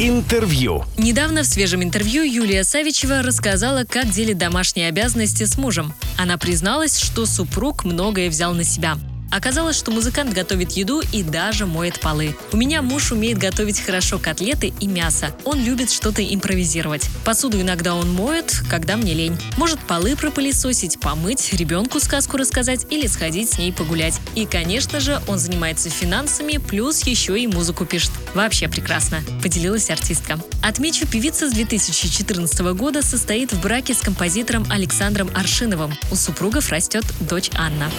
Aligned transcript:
Интервью. 0.00 0.84
Недавно 0.96 1.42
в 1.42 1.46
свежем 1.46 1.82
интервью 1.82 2.22
Юлия 2.22 2.62
Савичева 2.62 3.20
рассказала, 3.22 3.82
как 3.82 4.08
делит 4.08 4.38
домашние 4.38 4.86
обязанности 4.86 5.42
с 5.42 5.58
мужем. 5.58 5.92
Она 6.16 6.38
призналась, 6.38 7.00
что 7.00 7.26
супруг 7.26 7.84
многое 7.84 8.30
взял 8.30 8.54
на 8.54 8.62
себя. 8.62 8.96
Оказалось, 9.30 9.76
что 9.76 9.90
музыкант 9.90 10.32
готовит 10.32 10.72
еду 10.72 11.02
и 11.12 11.22
даже 11.22 11.66
моет 11.66 12.00
полы. 12.00 12.34
У 12.52 12.56
меня 12.56 12.80
муж 12.80 13.12
умеет 13.12 13.36
готовить 13.38 13.80
хорошо 13.80 14.18
котлеты 14.18 14.72
и 14.80 14.86
мясо. 14.86 15.34
Он 15.44 15.62
любит 15.62 15.90
что-то 15.90 16.24
импровизировать. 16.24 17.08
Посуду 17.24 17.60
иногда 17.60 17.94
он 17.94 18.10
моет, 18.12 18.62
когда 18.70 18.96
мне 18.96 19.12
лень. 19.12 19.36
Может 19.56 19.78
полы 19.80 20.16
пропылесосить, 20.16 20.98
помыть, 20.98 21.52
ребенку 21.52 22.00
сказку 22.00 22.38
рассказать 22.38 22.86
или 22.90 23.06
сходить 23.06 23.50
с 23.50 23.58
ней 23.58 23.72
погулять. 23.72 24.18
И, 24.34 24.46
конечно 24.46 24.98
же, 24.98 25.20
он 25.28 25.38
занимается 25.38 25.90
финансами, 25.90 26.56
плюс 26.56 27.02
еще 27.06 27.38
и 27.38 27.46
музыку 27.46 27.84
пишет. 27.84 28.10
Вообще 28.34 28.68
прекрасно, 28.68 29.20
поделилась 29.42 29.90
артистка. 29.90 30.38
Отмечу, 30.62 31.06
певица 31.06 31.48
с 31.50 31.52
2014 31.52 32.60
года 32.74 33.02
состоит 33.02 33.52
в 33.52 33.60
браке 33.60 33.94
с 33.94 33.98
композитором 33.98 34.66
Александром 34.70 35.30
Аршиновым. 35.34 35.94
У 36.10 36.14
супругов 36.14 36.70
растет 36.70 37.04
дочь 37.20 37.50
Анна. 37.54 37.90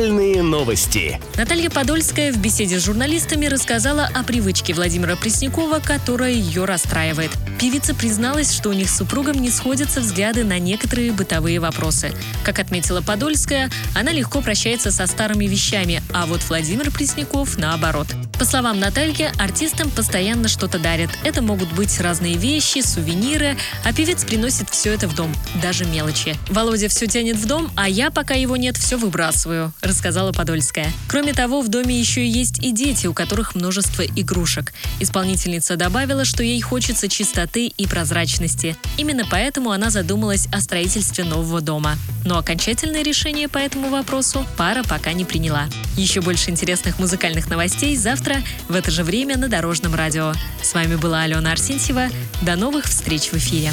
Музыкальные 0.00 0.42
новости. 0.42 1.20
Наталья 1.36 1.68
Подольская 1.68 2.32
в 2.32 2.38
беседе 2.38 2.80
с 2.80 2.84
журналистами 2.86 3.44
рассказала 3.44 4.08
о 4.14 4.22
привычке 4.22 4.72
Владимира 4.72 5.14
Преснякова, 5.14 5.78
которая 5.78 6.32
ее 6.32 6.64
расстраивает. 6.64 7.30
Певица 7.58 7.94
призналась, 7.94 8.50
что 8.50 8.70
у 8.70 8.72
них 8.72 8.88
с 8.88 8.96
супругом 8.96 9.36
не 9.36 9.50
сходятся 9.50 10.00
взгляды 10.00 10.42
на 10.42 10.58
некоторые 10.58 11.12
бытовые 11.12 11.60
вопросы. 11.60 12.12
Как 12.46 12.60
отметила 12.60 13.02
Подольская, 13.02 13.70
она 13.94 14.10
легко 14.12 14.40
прощается 14.40 14.90
со 14.90 15.06
старыми 15.06 15.44
вещами, 15.44 16.02
а 16.14 16.24
вот 16.24 16.40
Владимир 16.48 16.90
Пресняков 16.90 17.58
наоборот. 17.58 18.06
По 18.38 18.46
словам 18.46 18.80
Натальи, 18.80 19.30
артистам 19.38 19.90
постоянно 19.90 20.48
что-то 20.48 20.78
дарят. 20.78 21.10
Это 21.24 21.42
могут 21.42 21.70
быть 21.74 22.00
разные 22.00 22.38
вещи, 22.38 22.80
сувениры, 22.80 23.58
а 23.84 23.92
певец 23.92 24.24
приносит 24.24 24.70
все 24.70 24.94
это 24.94 25.06
в 25.08 25.14
дом, 25.14 25.30
даже 25.60 25.84
мелочи. 25.84 26.34
Володя 26.48 26.88
все 26.88 27.06
тянет 27.06 27.36
в 27.36 27.46
дом, 27.46 27.70
а 27.76 27.86
я, 27.86 28.10
пока 28.10 28.32
его 28.32 28.56
нет, 28.56 28.78
все 28.78 28.96
выбрасываю, 28.96 29.74
рассказала 29.90 30.32
Подольская. 30.32 30.90
Кроме 31.08 31.34
того, 31.34 31.60
в 31.60 31.68
доме 31.68 31.98
еще 31.98 32.26
есть 32.26 32.60
и 32.64 32.72
дети, 32.72 33.06
у 33.06 33.12
которых 33.12 33.54
множество 33.54 34.02
игрушек. 34.02 34.72
Исполнительница 35.00 35.76
добавила, 35.76 36.24
что 36.24 36.42
ей 36.42 36.60
хочется 36.60 37.08
чистоты 37.08 37.66
и 37.66 37.86
прозрачности. 37.86 38.76
Именно 38.96 39.24
поэтому 39.30 39.72
она 39.72 39.90
задумалась 39.90 40.46
о 40.52 40.60
строительстве 40.60 41.24
нового 41.24 41.60
дома. 41.60 41.98
Но 42.24 42.38
окончательное 42.38 43.02
решение 43.02 43.48
по 43.48 43.58
этому 43.58 43.90
вопросу 43.90 44.46
пара 44.56 44.82
пока 44.84 45.12
не 45.12 45.24
приняла. 45.24 45.68
Еще 45.96 46.20
больше 46.20 46.50
интересных 46.50 46.98
музыкальных 46.98 47.50
новостей 47.50 47.96
завтра 47.96 48.36
в 48.68 48.74
это 48.74 48.90
же 48.90 49.04
время 49.04 49.36
на 49.36 49.48
Дорожном 49.48 49.94
радио. 49.94 50.32
С 50.62 50.72
вами 50.72 50.96
была 50.96 51.22
Алена 51.22 51.52
Арсентьева. 51.52 52.08
До 52.42 52.56
новых 52.56 52.86
встреч 52.86 53.32
в 53.32 53.34
эфире. 53.34 53.72